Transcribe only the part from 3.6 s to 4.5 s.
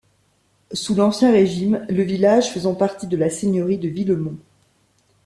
de Villemont.